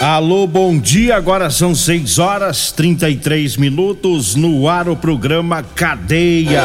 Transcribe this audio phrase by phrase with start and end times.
[0.00, 1.16] Alô, bom dia.
[1.16, 6.62] Agora são 6 horas 33 minutos no ar o programa Cadeia.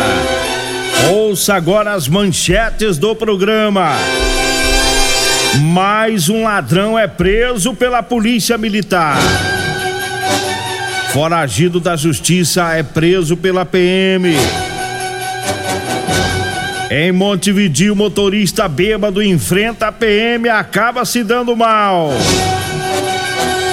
[1.12, 3.92] Ouça agora as manchetes do programa.
[5.62, 9.18] Mais um ladrão é preso pela Polícia Militar.
[11.12, 14.36] Foragido da Justiça é preso pela PM.
[16.90, 22.12] Em Montevideo, motorista bêbado enfrenta a PM e acaba se dando mal.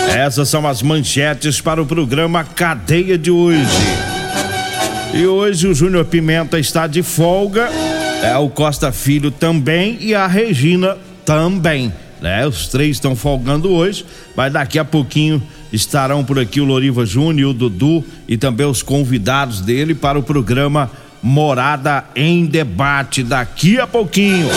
[0.09, 3.61] Essas são as manchetes para o programa Cadeia de hoje.
[5.13, 7.69] E hoje o Júnior Pimenta está de folga,
[8.23, 12.47] é o Costa Filho também e a Regina também, né?
[12.47, 17.51] Os três estão folgando hoje, mas daqui a pouquinho estarão por aqui o Loriva Júnior,
[17.51, 20.91] o Dudu e também os convidados dele para o programa
[21.23, 24.49] Morada em Debate daqui a pouquinho.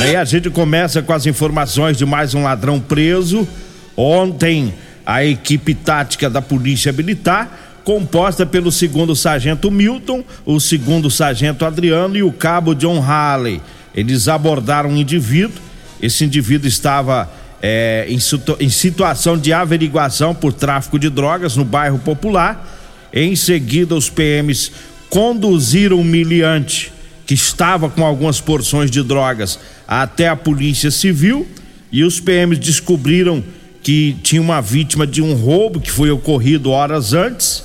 [0.00, 3.48] Aí a gente começa com as informações de mais um ladrão preso.
[3.96, 4.74] Ontem
[5.06, 12.16] a equipe tática da Polícia Militar, composta pelo segundo sargento Milton, o segundo sargento Adriano
[12.16, 13.60] e o cabo John Halley.
[13.94, 15.60] Eles abordaram um indivíduo,
[16.00, 21.64] esse indivíduo estava é, em, situ em situação de averiguação por tráfico de drogas no
[21.64, 22.68] bairro Popular.
[23.12, 24.72] Em seguida, os PMs
[25.12, 26.90] conduziram o miliante,
[27.26, 31.46] que estava com algumas porções de drogas, até a Polícia Civil
[31.92, 33.44] e os PMs descobriram
[33.82, 37.62] que tinha uma vítima de um roubo que foi ocorrido horas antes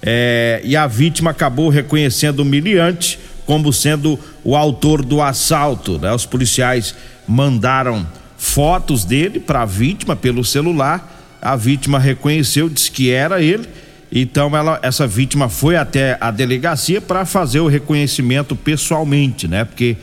[0.00, 5.98] é, e a vítima acabou reconhecendo o miliante como sendo o autor do assalto.
[5.98, 6.10] Né?
[6.14, 6.94] Os policiais
[7.28, 8.06] mandaram
[8.38, 11.36] fotos dele para a vítima pelo celular.
[11.42, 13.68] A vítima reconheceu, disse que era ele.
[14.10, 19.64] Então ela, essa vítima foi até a delegacia para fazer o reconhecimento pessoalmente, né?
[19.64, 19.96] Porque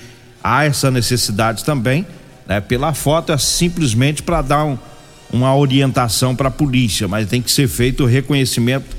[0.44, 2.06] há essa necessidade também,
[2.46, 2.60] né?
[2.60, 4.78] Pela foto é simplesmente para dar um,
[5.32, 8.96] uma orientação para a polícia, mas tem que ser feito o reconhecimento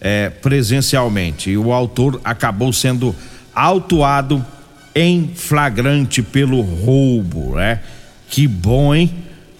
[0.00, 1.50] é, presencialmente.
[1.50, 3.14] E o autor acabou sendo
[3.54, 4.44] autuado
[4.94, 7.80] em flagrante pelo roubo, né?
[8.28, 9.10] Que bom, hein?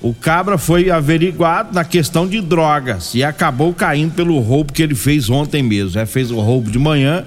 [0.03, 4.97] O cabra foi averiguado na questão de drogas e acabou caindo pelo roubo que ele
[4.97, 5.97] fez ontem mesmo.
[5.97, 6.05] Né?
[6.05, 7.25] Fez o roubo de manhã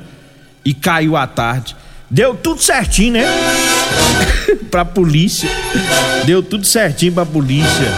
[0.63, 1.73] e caiu à tarde.
[2.11, 3.25] Deu tudo certinho, né?
[4.69, 5.49] pra polícia.
[6.25, 7.91] Deu tudo certinho pra polícia.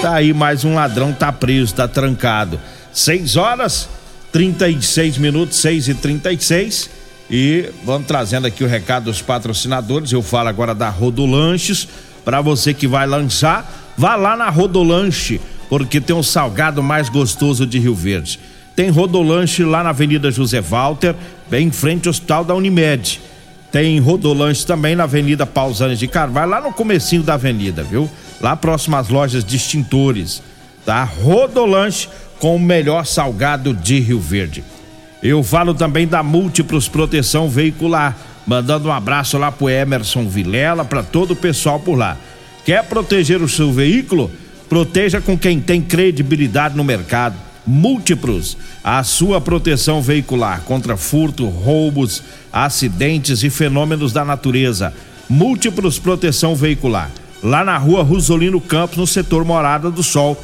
[0.00, 2.60] Tá aí mais um ladrão, tá preso, tá trancado.
[2.92, 3.88] 6 horas
[4.30, 6.90] 36 minutos, 6 e 36
[7.30, 10.12] e vamos trazendo aqui o recado dos patrocinadores.
[10.12, 11.88] Eu falo agora da Rodolanches.
[12.24, 17.66] Para você que vai lanchar, vá lá na Rodolanche, porque tem o salgado mais gostoso
[17.66, 18.38] de Rio Verde.
[18.74, 21.14] Tem Rodolanche lá na Avenida José Walter,
[21.50, 23.20] bem em frente ao Hospital da Unimed.
[23.70, 28.10] Tem Rodolanche também na Avenida Pausanes de Carvalho, lá no comecinho da avenida, viu?
[28.42, 30.42] lá próximo às lojas de extintores,
[30.84, 31.04] tá?
[31.04, 32.08] Rodolanche
[32.40, 34.64] com o melhor salgado de Rio Verde.
[35.22, 41.04] Eu falo também da Múltiplos Proteção Veicular, mandando um abraço lá pro Emerson Vilela, para
[41.04, 42.16] todo o pessoal por lá.
[42.64, 44.30] Quer proteger o seu veículo?
[44.68, 47.36] Proteja com quem tem credibilidade no mercado.
[47.66, 52.22] Múltiplos, a sua proteção veicular contra furto, roubos,
[52.52, 54.92] acidentes e fenômenos da natureza.
[55.28, 57.10] Múltiplos Proteção Veicular
[57.42, 60.42] lá na rua Rosolino Campos, no setor Morada do Sol.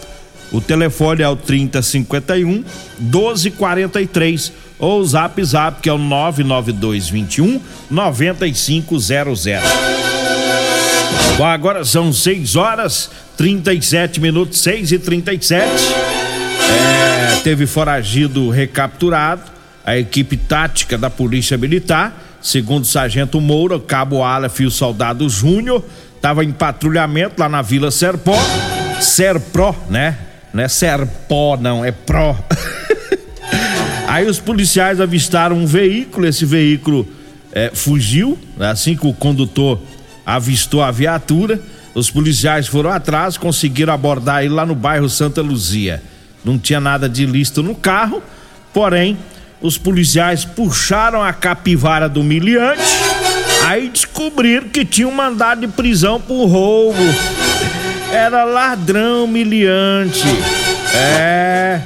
[0.51, 2.65] O telefone é o 3051
[2.99, 7.61] 1243 ou o zap zap que é o 99221
[7.91, 10.18] 9500.
[11.37, 15.65] Bom, agora são 6 horas 37 minutos, 6 e 37.
[16.69, 19.43] É, teve foragido recapturado.
[19.87, 25.29] A equipe tática da Polícia Militar, segundo o Sargento Moura, Cabo Aleph e o Soldado
[25.29, 25.83] Júnior,
[26.17, 28.37] estava em patrulhamento lá na Vila Serpó,
[29.01, 30.19] Serpro, né?
[30.53, 32.37] Não é Serpó, não, é Pro.
[34.09, 37.09] Aí os policiais avistaram um veículo, esse veículo
[37.53, 39.81] é, fugiu, assim que o condutor
[40.29, 41.59] avistou a viatura.
[41.95, 46.03] Os policiais foram atrás, conseguiram abordar ele lá no bairro Santa Luzia.
[46.45, 48.23] Não tinha nada de listo no carro,
[48.75, 49.17] porém,
[49.59, 52.83] os policiais puxaram a capivara do miliante,
[53.65, 57.01] aí descobriram que tinha um mandado de prisão por roubo.
[58.13, 60.25] Era ladrão miliante.
[60.95, 61.81] É.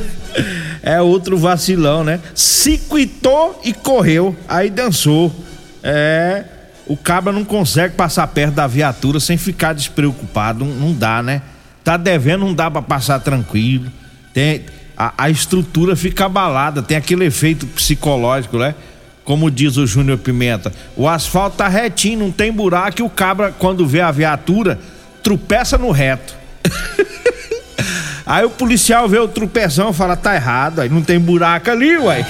[0.82, 2.20] é outro vacilão, né?
[2.34, 5.34] Se quitou e correu, aí dançou.
[5.82, 6.57] É.
[6.88, 11.42] O cabra não consegue passar perto da viatura sem ficar despreocupado, não, dá, né?
[11.84, 13.92] Tá devendo, não dá para passar tranquilo.
[14.32, 14.64] Tem
[14.96, 18.74] a, a, estrutura fica abalada, tem aquele efeito psicológico, né?
[19.22, 23.52] Como diz o Júnior Pimenta, o asfalto tá retinho, não tem buraco e o cabra
[23.52, 24.78] quando vê a viatura
[25.22, 26.34] tropeça no reto.
[28.24, 31.96] Aí o policial vê o tropeção e fala, tá errado, aí não tem buraco ali,
[31.96, 32.26] uai.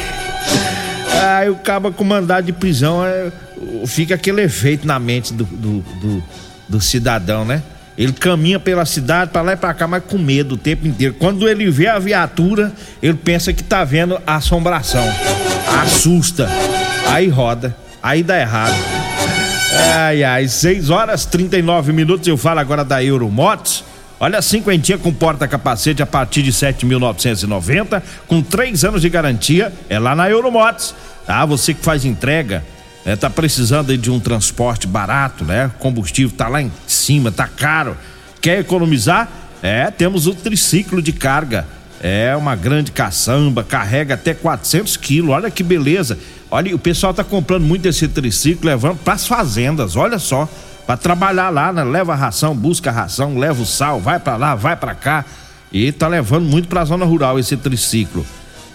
[1.37, 3.33] Aí o cabo com mandado de prisão, é,
[3.87, 6.25] fica aquele efeito na mente do, do, do,
[6.69, 7.63] do cidadão, né?
[7.97, 11.15] Ele caminha pela cidade para lá e para cá, mas com medo o tempo inteiro.
[11.15, 12.73] Quando ele vê a viatura,
[13.03, 15.05] ele pensa que tá vendo a assombração.
[15.83, 16.49] Assusta.
[17.09, 17.77] Aí roda.
[18.01, 18.77] Aí dá errado.
[19.97, 22.29] Ai, ai, 6 horas 39 minutos.
[22.29, 23.85] Eu falo agora da Euromotos.
[24.21, 30.15] Olha, cinquentinha com porta-capacete a partir de 7.990, com três anos de garantia, é lá
[30.15, 30.93] na Euromotos.
[31.27, 32.65] Ah, você que faz entrega,
[33.09, 35.71] é, tá precisando de um transporte barato, né?
[35.79, 37.97] Combustível tá lá em cima, tá caro.
[38.39, 39.27] Quer economizar?
[39.63, 41.67] É, temos o triciclo de carga.
[42.03, 45.31] É uma grande caçamba, carrega até 400 quilos.
[45.31, 46.19] Olha que beleza.
[46.51, 49.97] Olha, o pessoal tá comprando muito esse triciclo, levando para as fazendas.
[49.97, 50.47] Olha só
[50.87, 51.85] para trabalhar lá, né?
[51.85, 55.25] Leva ração, busca ração, leva o sal, vai para lá, vai para cá.
[55.73, 58.27] E tá levando muito para a zona rural esse triciclo,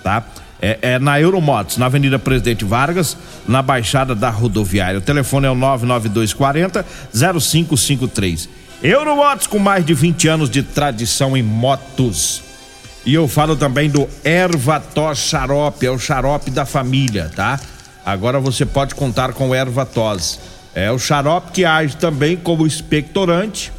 [0.03, 0.24] tá?
[0.65, 4.98] É, é, na Euromotos, na Avenida Presidente Vargas, na Baixada da Rodoviária.
[4.98, 8.48] O telefone é o 99240 0553.
[8.81, 12.42] Euromotos com mais de 20 anos de tradição em motos.
[13.06, 17.59] E eu falo também do Ervatos Xarope, é o xarope da família, tá?
[18.06, 20.39] Agora você pode contar com o Ervatos
[20.74, 23.69] é o xarope que age também como expectorante,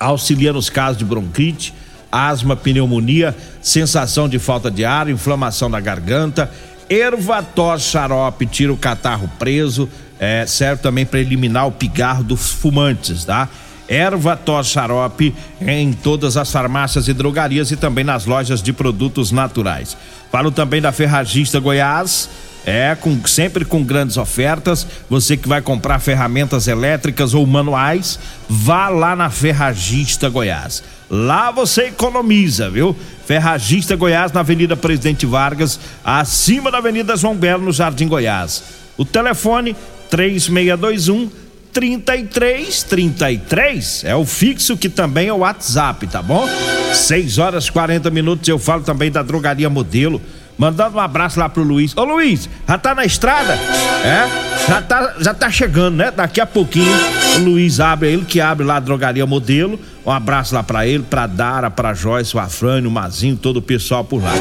[0.00, 1.74] auxilia nos casos de bronquite,
[2.14, 6.50] asma, pneumonia, sensação de falta de ar, inflamação da garganta.
[6.88, 9.88] Ervatos xarope tira o catarro preso,
[10.20, 13.48] é, serve também para eliminar o pigarro dos fumantes, tá?
[13.88, 19.96] Ervatos xarope em todas as farmácias e drogarias e também nas lojas de produtos naturais.
[20.30, 22.28] Falo também da Ferragista Goiás
[22.64, 24.86] é, com, sempre com grandes ofertas.
[25.08, 28.18] Você que vai comprar ferramentas elétricas ou manuais,
[28.48, 30.82] vá lá na Ferragista Goiás.
[31.14, 32.96] Lá você economiza, viu?
[33.24, 38.64] Ferragista Goiás, na Avenida Presidente Vargas, acima da Avenida João Belo, no Jardim Goiás.
[38.96, 39.76] O telefone
[40.10, 41.30] 3621
[41.72, 46.48] 3333 é o fixo que também é o WhatsApp, tá bom?
[46.92, 48.48] 6 horas 40 minutos.
[48.48, 50.20] Eu falo também da drogaria modelo
[50.56, 51.96] Mandando um abraço lá pro Luiz.
[51.96, 53.54] Ô Luiz, já tá na estrada?
[53.54, 54.68] É?
[54.68, 56.12] Já tá, já tá chegando, né?
[56.12, 56.92] Daqui a pouquinho
[57.36, 59.78] o Luiz abre, ele que abre lá a drogaria modelo.
[60.06, 63.62] Um abraço lá para ele, pra Dara, pra Joyce, o Afrânio, o Mazinho, todo o
[63.62, 64.34] pessoal por lá.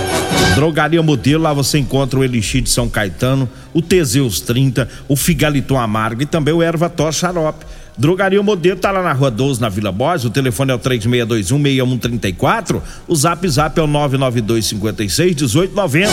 [0.55, 5.79] Drogaria Modelo, lá você encontra o Elixir de São Caetano, o Teseus 30, o Figaliton
[5.79, 7.65] Amargo e também o Erva Tos Xarope.
[7.98, 10.25] Drogaria Modelo tá lá na Rua 12, na Vila Borges.
[10.25, 12.82] O telefone é o 3621-6134.
[13.08, 16.10] O zap zap é o 99256-1890.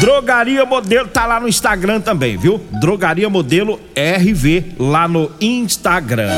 [0.00, 2.60] Drogaria Modelo tá lá no Instagram também, viu?
[2.78, 6.30] Drogaria Modelo RV lá no Instagram.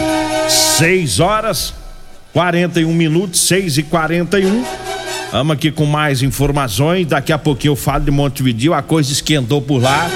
[0.48, 1.74] 6 horas
[2.32, 4.64] 41 minutos, 6 e 41
[5.32, 7.06] Vamos aqui com mais informações.
[7.06, 8.74] Daqui a pouquinho eu falo de Montevideo.
[8.74, 10.10] A coisa esquentou por lá.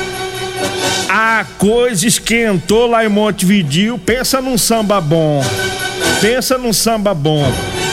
[1.08, 3.96] A coisa esquentou lá em Montevideo.
[3.96, 5.40] Pensa num samba bom.
[6.20, 7.44] Pensa num samba bom.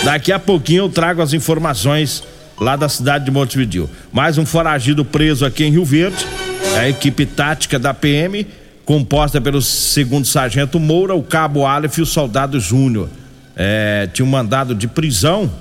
[0.03, 2.23] Daqui a pouquinho eu trago as informações
[2.59, 3.87] lá da cidade de Montevideo.
[4.11, 6.25] Mais um foragido preso aqui em Rio Verde.
[6.75, 8.47] É a equipe tática da PM,
[8.83, 13.09] composta pelo segundo sargento Moura, o cabo Aleph e o soldado Júnior.
[13.55, 15.51] É, tinha um mandado de prisão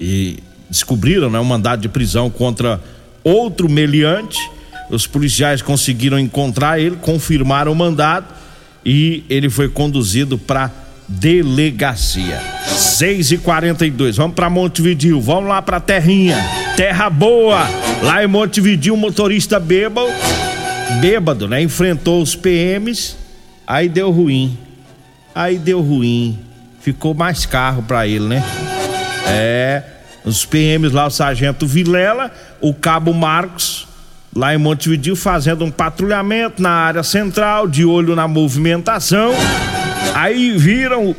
[0.00, 2.80] e descobriram né, um mandado de prisão contra
[3.22, 4.38] outro meliante
[4.92, 8.26] os policiais conseguiram encontrar ele, confirmaram o mandado
[8.84, 10.70] e ele foi conduzido para
[11.08, 12.38] delegacia.
[12.66, 16.36] 6 e 42 vamos para Montevidil, vamos lá para Terrinha,
[16.76, 17.66] terra boa.
[18.02, 20.10] Lá em Montevidil, um motorista bêbado,
[21.00, 21.62] bêbado, né?
[21.62, 23.16] Enfrentou os PMs,
[23.66, 24.58] aí deu ruim.
[25.34, 26.38] Aí deu ruim.
[26.82, 28.42] Ficou mais carro para ele, né?
[29.26, 29.82] É.
[30.24, 33.88] Os PMs lá, o sargento Vilela, o cabo Marcos,
[34.34, 39.32] lá em Montevideo, fazendo um patrulhamento na área central, de olho na movimentação.
[40.14, 41.14] Aí viram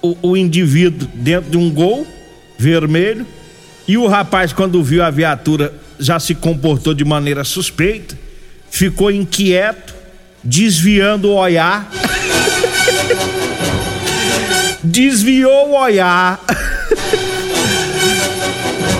[0.00, 2.06] o, o indivíduo dentro de um gol
[2.58, 3.26] vermelho.
[3.86, 8.16] E o rapaz, quando viu a viatura, já se comportou de maneira suspeita,
[8.70, 9.94] ficou inquieto,
[10.42, 11.90] desviando o olhar.
[14.92, 16.38] Desviou o olhar.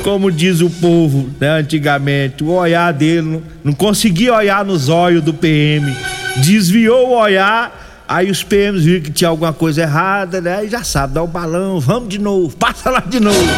[0.02, 5.22] Como diz o povo, né, antigamente, o olhar dele não, não conseguia olhar nos olhos
[5.22, 5.94] do PM.
[6.38, 10.60] Desviou o olhar, aí os PMs viram que tinha alguma coisa errada, né?
[10.60, 13.52] Aí já sabe, dá o balão, vamos de novo, passa lá de novo.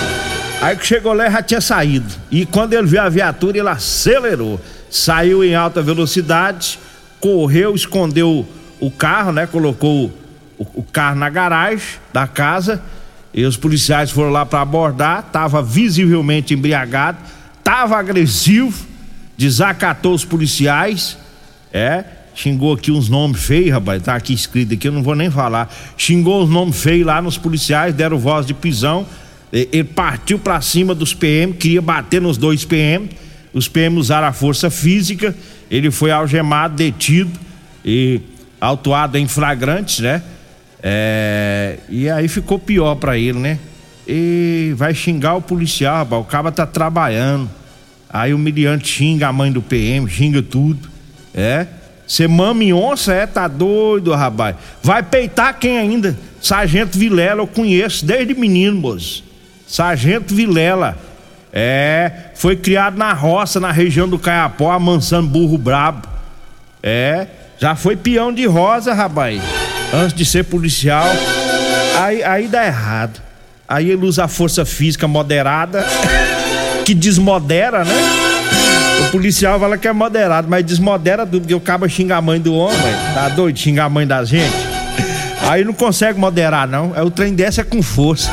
[0.60, 2.12] Aí que chegou lá já tinha saído.
[2.32, 4.60] E quando ele viu a viatura, ele acelerou.
[4.90, 6.80] Saiu em alta velocidade,
[7.20, 8.44] correu, escondeu
[8.80, 9.46] o carro, né?
[9.46, 10.23] Colocou
[10.58, 12.82] o, carro na garagem da casa.
[13.32, 15.22] E os policiais foram lá para abordar.
[15.32, 17.18] Tava visivelmente embriagado,
[17.62, 18.86] tava agressivo,
[19.36, 21.18] desacatou os policiais.
[21.72, 25.30] É, xingou aqui uns nomes feios, rapaz, tá aqui escrito aqui, eu não vou nem
[25.30, 25.72] falar.
[25.96, 29.06] Xingou os nomes feios lá nos policiais, deram voz de pisão
[29.54, 33.08] ele partiu para cima dos PM, queria bater nos dois PM.
[33.52, 35.32] Os PM usaram a força física.
[35.70, 37.30] Ele foi algemado, detido
[37.84, 38.20] e
[38.60, 40.20] autuado em flagrantes, né?
[40.86, 43.58] É, e aí ficou pior para ele, né?
[44.06, 47.50] E vai xingar o policial, rapaz, o cara tá trabalhando.
[48.10, 50.90] Aí o miliante xinga a mãe do PM, xinga tudo.
[51.34, 51.66] É?
[52.06, 53.26] Você mama em onça, é?
[53.26, 54.56] Tá doido, rapaz.
[54.82, 56.18] Vai peitar quem ainda?
[56.38, 59.24] Sargento Vilela, eu conheço desde menino, moço.
[59.66, 60.98] Sargento Vilela.
[61.50, 66.06] É, foi criado na roça, na região do Caiapó, amansando burro brabo.
[66.82, 67.26] É,
[67.58, 69.63] já foi peão de rosa, rapaz.
[69.94, 71.06] Antes de ser policial.
[72.00, 73.22] Aí, aí dá errado.
[73.68, 75.86] Aí ele usa a força física moderada,
[76.84, 77.94] que desmodera, né?
[79.06, 82.40] O policial fala que é moderado, mas desmodera tudo, porque o cabo xinga a mãe
[82.40, 83.58] do homem, tá doido?
[83.58, 84.54] Xinga a mãe da gente.
[85.48, 86.94] Aí não consegue moderar, não.
[86.94, 88.30] É o trem dessa é com força.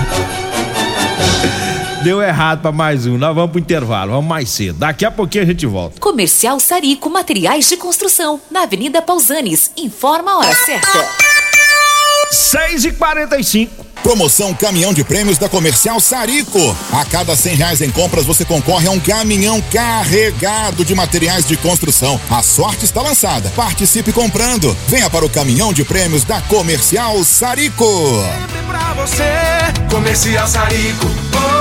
[2.04, 3.18] Deu errado para mais um.
[3.18, 4.80] Nós vamos pro intervalo, vamos mais cedo.
[4.80, 6.00] Daqui a pouquinho a gente volta.
[6.00, 9.72] Comercial Sarico Materiais de Construção, na Avenida Pausanes.
[9.78, 11.31] Informa a hora certa.
[12.32, 16.76] 6 e 45 Promoção Caminhão de Prêmios da Comercial Sarico.
[16.92, 21.56] A cada cem reais em compras você concorre a um caminhão carregado de materiais de
[21.56, 22.20] construção.
[22.30, 23.52] A sorte está lançada.
[23.56, 24.76] Participe comprando.
[24.88, 27.86] Venha para o Caminhão de Prêmios da Comercial Sarico.
[27.86, 29.24] Sempre pra você,
[29.92, 31.06] Comercial Sarico.
[31.06, 31.61] Oh, oh,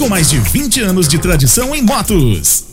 [0.00, 2.64] com mais de 20 anos de tradição em motos.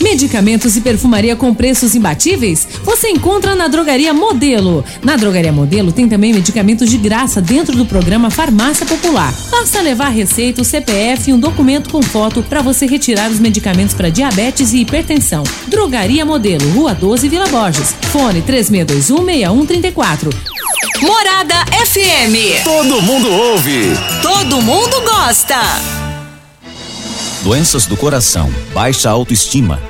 [0.00, 2.68] Medicamentos e perfumaria com preços imbatíveis?
[2.84, 4.84] Você encontra na Drogaria Modelo.
[5.02, 9.34] Na Drogaria Modelo tem também medicamentos de graça dentro do programa Farmácia Popular.
[9.50, 13.92] Basta levar receita, o CPF e um documento com foto para você retirar os medicamentos
[13.92, 15.42] para diabetes e hipertensão.
[15.66, 17.92] Drogaria Modelo, Rua 12, Vila Borges.
[18.12, 20.32] Fone 36216134.
[21.02, 22.62] Morada FM.
[22.62, 23.96] Todo mundo ouve.
[24.22, 25.97] Todo mundo gosta.
[27.48, 29.80] Doenças do coração, baixa autoestima,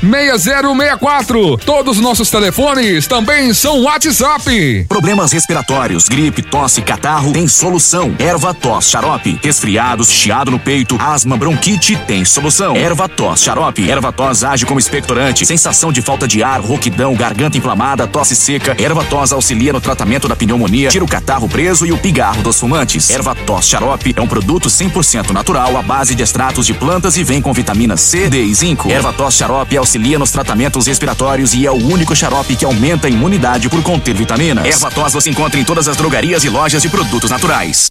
[0.00, 1.58] 6064.
[1.58, 4.86] Todos os nossos telefones também são WhatsApp.
[4.88, 8.14] Problemas respiratórios, gripe, tosse, catarro, tem solução.
[8.18, 9.38] Erva tos, xarope.
[9.42, 12.74] Resfriados, chiado no peito, asma, bronquite, tem solução.
[12.76, 13.90] Erva tos, xarope.
[13.90, 15.46] Erva tos age como expectorante.
[15.46, 18.76] Sensação de falta de ar, rouquidão, garganta inflamada, tosse seca.
[18.82, 22.58] Erva tos auxilia no tratamento da pneumonia, tira o catarro preso e o pigarro dos
[22.58, 23.10] fumantes.
[23.10, 27.24] Erva tos xarope é um produto 100% natural à base de extratos de plantas e
[27.24, 28.90] vem com vitamina C, D e zinco.
[28.90, 33.08] Erva tos xarope auxilia auxilia nos tratamentos respiratórios e é o único xarope que aumenta
[33.08, 34.64] a imunidade por conter vitaminas.
[34.64, 37.90] Erva tos você encontra em todas as drogarias e lojas de produtos naturais.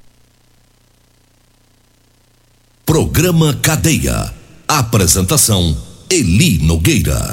[2.86, 4.34] Programa Cadeia.
[4.68, 5.78] Apresentação
[6.10, 7.30] Eli Nogueira.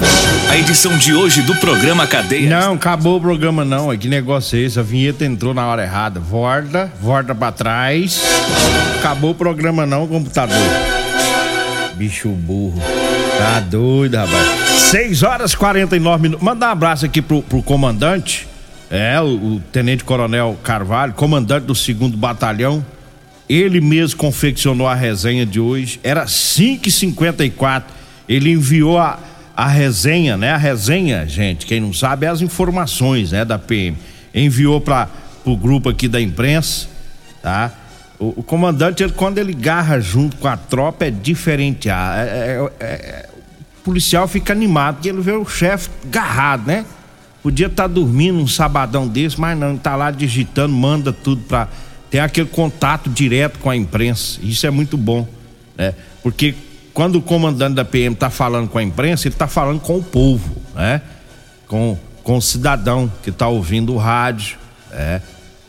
[0.51, 2.51] A edição de hoje do programa Cadeia.
[2.51, 3.97] Não, acabou o programa não.
[3.97, 4.79] Que negócio é esse?
[4.79, 6.19] A vinheta entrou na hora errada.
[6.19, 8.21] Volta, volta pra trás.
[8.99, 10.57] Acabou o programa não, computador.
[11.95, 12.98] Bicho burro.
[13.39, 14.81] Tá doido, rapaz.
[14.91, 16.45] 6 horas e 49 minutos.
[16.45, 18.49] Manda um abraço aqui pro, pro comandante.
[18.91, 22.85] É, o, o, Tenente Coronel Carvalho, comandante do segundo batalhão.
[23.49, 26.01] Ele mesmo confeccionou a resenha de hoje.
[26.03, 27.85] Era 5h54.
[28.29, 29.21] Ele enviou a,
[29.57, 30.51] a resenha, né?
[30.51, 33.97] A resenha, gente, quem não sabe, é as informações, né, da PM.
[34.35, 35.09] Enviou para
[35.45, 36.89] o grupo aqui da imprensa,
[37.41, 37.73] tá?
[38.19, 41.89] O, o, comandante, ele, quando ele garra junto com a tropa, é diferente.
[41.89, 43.29] Ah, é, é, é,
[43.79, 46.85] o policial fica animado, porque ele vê o chefe garrado, né?
[47.43, 51.43] Podia estar tá dormindo um sabadão desse, mas não, ele tá lá digitando, manda tudo
[51.43, 51.69] para
[52.11, 54.41] ter aquele contato direto com a imprensa.
[54.43, 55.27] Isso é muito bom,
[55.77, 55.95] né?
[56.23, 56.55] Porque
[56.93, 60.03] quando o comandante da PM tá falando com a imprensa, ele tá falando com o
[60.03, 61.01] povo, né?
[61.69, 64.59] Com, com o cidadão que tá ouvindo o rádio,
[64.91, 65.21] é.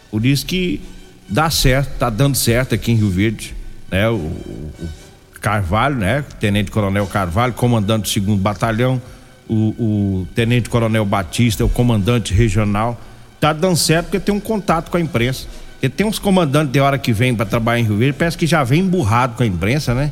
[0.10, 0.82] Por isso que
[1.30, 3.56] dá certo, tá dando certo aqui em Rio Verde,
[3.92, 4.10] né?
[4.10, 4.90] O, o
[5.40, 6.24] Carvalho, né?
[6.40, 9.02] Tenente Coronel Carvalho, comandante do segundo batalhão,
[9.48, 13.00] o, o Tenente Coronel Batista, o comandante regional,
[13.40, 15.48] tá dando certo porque tem um contato com a imprensa.
[15.74, 18.46] Porque tem uns comandantes de hora que vem para trabalhar em Rio Verde, parece que
[18.46, 20.12] já vem emburrado com a imprensa, né?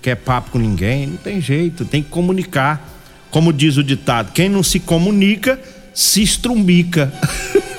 [0.00, 2.88] Quer papo com ninguém, não tem jeito, tem que comunicar.
[3.30, 5.58] Como diz o ditado, quem não se comunica,
[5.94, 7.12] se estrumbica.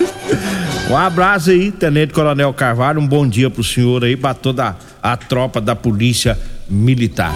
[0.90, 3.00] Um abraço aí, Tenente Coronel Carvalho.
[3.00, 6.38] Um bom dia pro senhor aí, para toda a tropa da Polícia
[6.70, 7.34] Militar.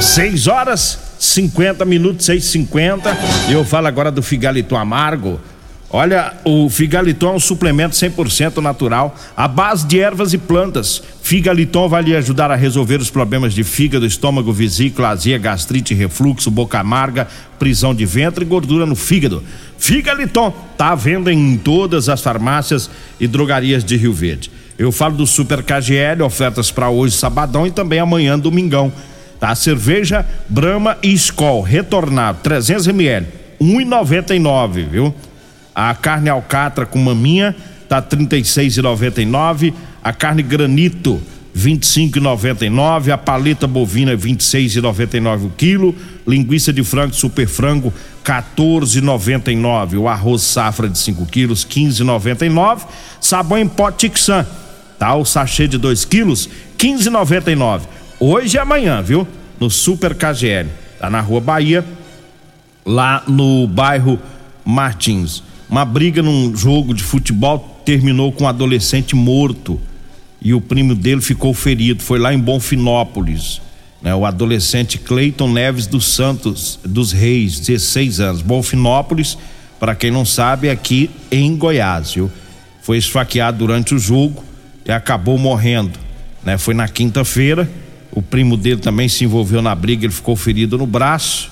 [0.00, 3.02] 6 horas 50 minutos, 6h50.
[3.48, 5.40] E eu falo agora do Figaliton Amargo.
[5.88, 11.00] Olha, o Figaliton é um suplemento 100% natural, à base de ervas e plantas.
[11.22, 16.50] Figaliton vai lhe ajudar a resolver os problemas de fígado, estômago, vesícula, azia, gastrite, refluxo,
[16.50, 19.44] boca amarga, prisão de ventre e gordura no fígado.
[19.78, 24.50] Figaliton tá à venda em todas as farmácias e drogarias de Rio Verde.
[24.78, 28.92] Eu falo do Super KGL, ofertas para hoje, sabadão e também amanhã, domingão.
[29.40, 29.54] Tá?
[29.54, 33.26] Cerveja Brahma e Skol, retornado, 300 ml,
[33.60, 35.14] 1,99, viu?
[35.74, 37.54] A carne alcatra com maminha
[37.88, 41.20] tá 36,99, a carne granito
[41.56, 45.94] 25,99, a paleta bovina 26,99 o quilo,
[46.26, 47.92] linguiça de frango super frango
[48.26, 52.80] 14,99, o arroz safra de 5 quilos 15,99,
[53.20, 54.44] sabão em pó Tixan,
[54.98, 55.14] tá?
[55.14, 57.82] O sachê de 2 quilos 15,99.
[58.18, 59.28] Hoje e amanhã, viu?
[59.60, 61.84] No Super KGL, tá na Rua Bahia,
[62.84, 64.18] lá no bairro
[64.64, 65.44] Martins.
[65.70, 69.80] Uma briga num jogo de futebol terminou com um adolescente morto
[70.42, 72.02] e o primo dele ficou ferido.
[72.02, 73.60] Foi lá em Bonfinópolis.
[74.02, 74.14] Né?
[74.14, 78.42] O adolescente Cleiton Neves dos Santos, dos Reis, 16 anos.
[78.42, 79.36] Bonfinópolis,
[79.78, 82.14] para quem não sabe, é aqui em Goiás.
[82.14, 82.30] Viu?
[82.82, 84.44] Foi esfaqueado durante o jogo
[84.84, 85.98] e acabou morrendo.
[86.44, 86.56] Né?
[86.56, 87.68] Foi na quinta-feira.
[88.12, 91.50] O primo dele também se envolveu na briga, ele ficou ferido no braço.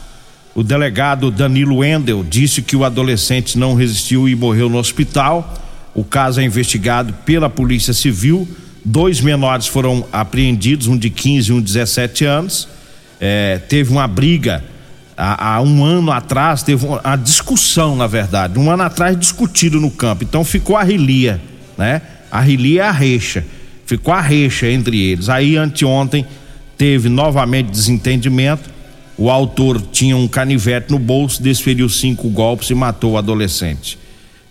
[0.55, 5.53] O delegado Danilo Wendel disse que o adolescente não resistiu e morreu no hospital.
[5.93, 8.49] O caso é investigado pela Polícia Civil.
[8.85, 12.69] Dois menores foram apreendidos, um de 15 e um de 17 anos.
[13.21, 14.63] É, teve uma briga
[15.17, 18.59] há, há, um ano atrás, teve uma discussão, na verdade.
[18.59, 20.25] Um ano atrás discutido no campo.
[20.25, 21.41] Então ficou a rilia,
[21.79, 22.03] né?
[22.31, 23.45] A rilia é a recha.
[23.87, 25.29] Ficou a recha entre eles.
[25.29, 26.27] Aí anteontem
[26.77, 28.75] teve novamente desentendimento
[29.17, 33.99] o autor tinha um canivete no bolso, desferiu cinco golpes e matou o adolescente.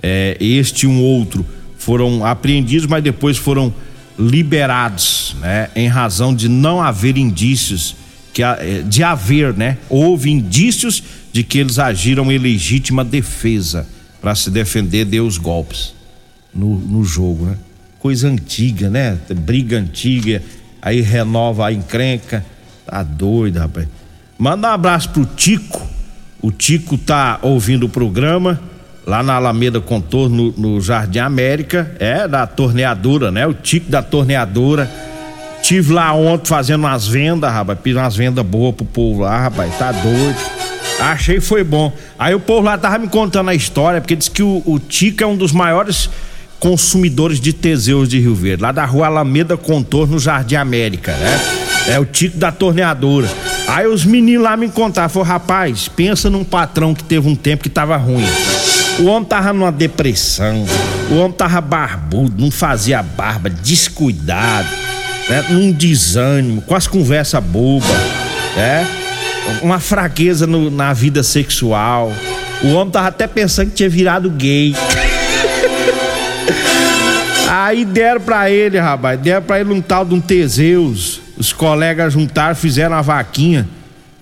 [0.02, 1.46] É, este e um outro
[1.78, 3.74] foram apreendidos, mas depois foram
[4.18, 5.70] liberados, né?
[5.76, 7.96] Em razão de não haver indícios
[8.34, 9.78] que é, de haver, né?
[9.90, 13.88] Houve indícios de que eles agiram em legítima defesa
[14.22, 15.94] para se defender de os golpes
[16.54, 17.58] no, no jogo, né?
[18.00, 19.18] Coisa antiga, né?
[19.36, 20.42] Briga antiga,
[20.82, 22.46] aí renova a encrenca.
[22.86, 23.88] Tá doido, rapaz.
[24.38, 25.88] Manda um abraço pro Tico.
[26.42, 28.60] O Tico tá ouvindo o programa
[29.06, 31.96] lá na Alameda Contorno, no, Jardim América.
[32.00, 33.46] É, da torneadora, né?
[33.46, 34.90] O Tico da torneadora.
[35.62, 37.80] Tive lá ontem fazendo umas vendas, rapaz.
[37.82, 39.78] Fiz umas vendas boas pro povo lá, rapaz.
[39.78, 40.36] Tá doido.
[41.00, 41.92] Achei foi bom.
[42.20, 45.24] Aí o povo lá tava me contando a história, porque disse que o, o Tico
[45.24, 46.10] é um dos maiores
[46.60, 51.40] consumidores de Teseus de Rio Verde, lá da rua Alameda Contorno, no Jardim América, né?
[51.90, 53.30] É o Tico da torneadora.
[53.68, 57.64] Aí os meninos lá me contaram, falou, rapaz, pensa num patrão que teve um tempo
[57.64, 58.26] que tava ruim.
[59.00, 60.66] O homem tava numa depressão,
[61.10, 64.70] o homem tava barbudo, não fazia barba, descuidado,
[65.30, 65.46] né?
[65.50, 67.90] Num desânimo, com as conversas bobas,
[68.56, 68.88] né?
[69.62, 72.14] Uma fraqueza no, na vida sexual.
[72.62, 74.76] O homem tava até pensando que tinha virado gay.
[77.50, 82.14] Aí deram pra ele, rapaz, deram pra ele um tal de um Teseus os colegas
[82.14, 83.68] juntaram, fizeram uma vaquinha,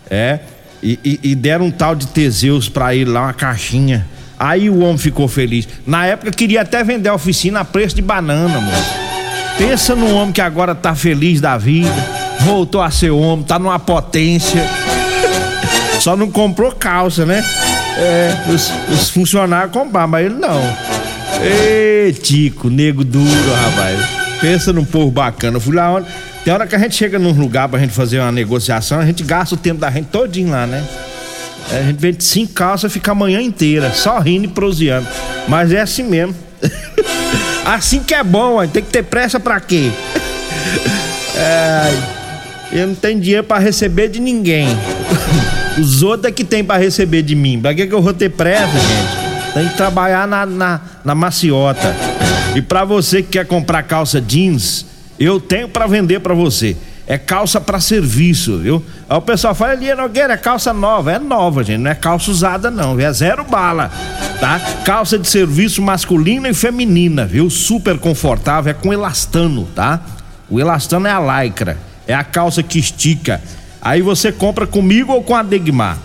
[0.10, 0.40] é,
[0.82, 4.08] e, e, e deram um tal de Teseus para ele lá, uma caixinha.
[4.42, 5.68] Aí o homem ficou feliz.
[5.86, 8.86] Na época queria até vender a oficina a preço de banana, mano.
[9.56, 11.94] Pensa no homem que agora tá feliz da vida,
[12.40, 14.68] voltou a ser homem, tá numa potência.
[16.02, 17.46] Só não comprou calça, né?
[17.96, 20.60] É, os, os funcionários compraram, mas ele não.
[21.44, 24.00] Ê, Tico, nego duro, rapaz.
[24.42, 25.58] Pensa num povo bacana.
[25.58, 26.12] Eu fui lá ontem.
[26.44, 29.24] Tem hora que a gente chega num lugar pra gente fazer uma negociação, a gente
[29.24, 30.84] gasta o tempo da gente todinho lá, né?
[31.72, 35.08] É, a gente vende cinco calças e fica a manhã inteira, só rindo e proseando.
[35.48, 36.36] Mas é assim mesmo.
[37.66, 39.92] assim que é bom, tem que ter pressa pra quê?
[41.36, 41.94] É,
[42.72, 44.68] eu não tenho dinheiro pra receber de ninguém.
[45.80, 47.60] Os outros é que tem pra receber de mim.
[47.62, 49.54] Pra que, que eu vou ter pressa, gente?
[49.54, 51.96] Tem que trabalhar na, na, na maciota.
[52.56, 54.86] E pra você que quer comprar calça jeans,
[55.20, 56.76] eu tenho para vender para você.
[57.12, 58.82] É calça para serviço, viu?
[59.10, 61.12] Aí o pessoal fala, ali, Nogueira, é calça nova.
[61.12, 62.98] É nova, gente, não é calça usada, não.
[62.98, 63.92] É zero bala,
[64.40, 64.58] tá?
[64.86, 67.50] Calça de serviço masculina e feminina, viu?
[67.50, 70.00] Super confortável, é com elastano, tá?
[70.50, 73.42] O elastano é a lycra, é a calça que estica.
[73.82, 75.98] Aí você compra comigo ou com a Degmar.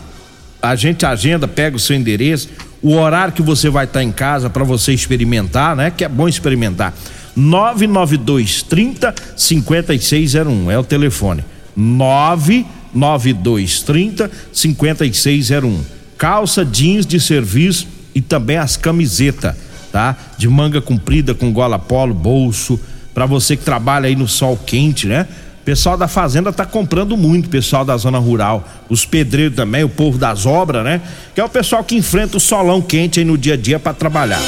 [0.60, 2.48] A gente agenda, pega o seu endereço,
[2.82, 5.92] o horário que você vai estar em casa para você experimentar, né?
[5.96, 6.92] Que é bom experimentar.
[7.36, 11.44] 992 30 5601 é o telefone.
[11.76, 15.84] 992 30 5601.
[16.16, 19.54] Calça jeans de serviço e também as camisetas,
[19.92, 20.16] tá?
[20.38, 22.80] De manga comprida com gola polo, bolso,
[23.12, 25.28] para você que trabalha aí no sol quente, né?
[25.66, 30.16] Pessoal da fazenda tá comprando muito, pessoal da zona rural, os pedreiros também, o povo
[30.16, 31.02] das obras, né?
[31.34, 33.92] Que é o pessoal que enfrenta o solão quente aí no dia a dia para
[33.92, 34.40] trabalhar,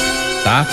[0.43, 0.65] tá?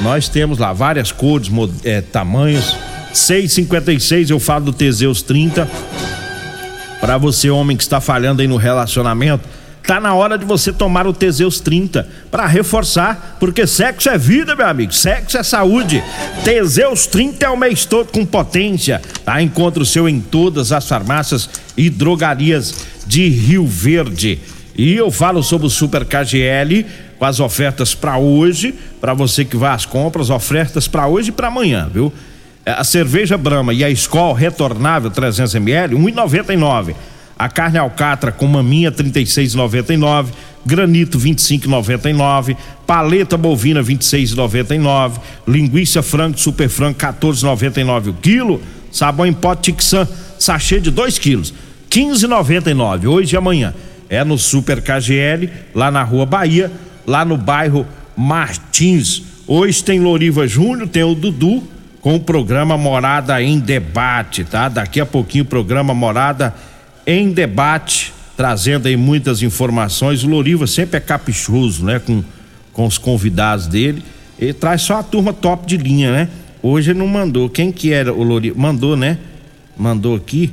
[0.00, 1.50] Nós temos lá várias cores,
[1.84, 2.76] é, tamanhos.
[3.12, 5.68] 6,56 eu falo do Teseus 30.
[7.00, 9.48] Para você, homem que está falhando aí no relacionamento,
[9.86, 14.56] tá na hora de você tomar o Teseus 30 para reforçar, porque sexo é vida,
[14.56, 14.92] meu amigo.
[14.92, 16.02] Sexo é saúde.
[16.42, 19.00] Teseus 30 é o mês todo com potência.
[19.24, 19.40] Tá?
[19.40, 22.74] Encontre o seu em todas as farmácias e drogarias
[23.06, 24.40] de Rio Verde.
[24.76, 26.84] E eu falo sobre o Super KGL
[27.18, 31.32] com as ofertas para hoje, para você que vai às compras, ofertas para hoje e
[31.32, 32.12] para amanhã, viu?
[32.66, 36.94] É, a cerveja Brahma e a Skol retornável 300 ml, 1,99.
[37.36, 40.28] A carne alcatra com maminha 36,99,
[40.64, 49.54] granito 25,99, paleta bovina 26,99, linguiça frango super frango 14,99 o quilo, sabão em pó
[49.54, 50.06] Tixan
[50.38, 51.52] sachê de 2 quilos
[51.94, 53.72] 15,99 hoje e amanhã.
[54.08, 56.70] É no Super KGL, lá na Rua Bahia,
[57.06, 57.86] lá no bairro
[58.16, 59.22] Martins.
[59.46, 61.62] Hoje tem Loriva Júnior, tem o Dudu
[62.00, 64.68] com o programa Morada em Debate, tá?
[64.68, 66.54] Daqui a pouquinho o programa Morada
[67.06, 70.24] em Debate trazendo aí muitas informações.
[70.24, 71.98] O Loriva sempre é caprichoso, né?
[71.98, 72.22] Com,
[72.72, 74.02] com os convidados dele.
[74.38, 76.28] Ele traz só a turma top de linha, né?
[76.62, 77.48] Hoje ele não mandou.
[77.48, 78.58] Quem que era o Loriva?
[78.58, 79.18] Mandou, né?
[79.76, 80.50] Mandou aqui.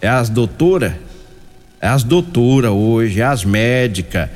[0.00, 0.92] É as doutoras.
[1.80, 4.28] É as doutoras hoje, é as médicas.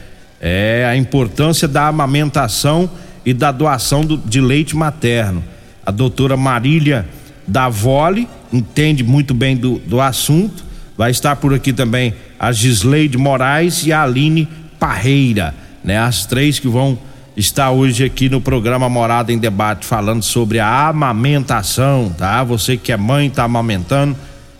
[0.45, 2.91] É a importância da amamentação
[3.25, 5.43] e da doação do, de leite materno.
[5.87, 7.07] A doutora Marília
[7.47, 10.65] Davoli entende muito bem do, do assunto.
[10.99, 15.97] Vai estar por aqui também a Gisleide Moraes e a Aline Parreira, né?
[15.99, 16.99] As três que vão
[17.37, 22.43] estar hoje aqui no programa Morada em Debate falando sobre a amamentação, tá?
[22.43, 24.17] Você que é mãe tá amamentando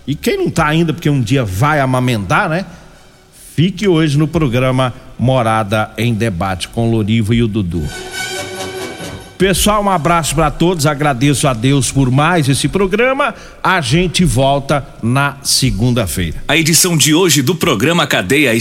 [0.07, 2.65] e quem não tá ainda porque um dia vai amamentar, né?
[3.55, 7.89] Fique hoje no programa Morada em Debate com Lorivo e o Dudu.
[9.39, 10.85] Pessoal, um abraço para todos.
[10.85, 13.33] Agradeço a Deus por mais esse programa.
[13.63, 16.43] A gente volta na segunda-feira.
[16.49, 18.53] A edição de hoje do programa Cadeia